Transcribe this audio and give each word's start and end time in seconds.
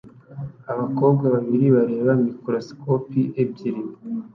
Abakobwa 0.71 1.25
babiri 1.35 1.65
bareba 1.75 2.11
mikorosikopi 2.25 3.21
ebyiri 3.41 3.81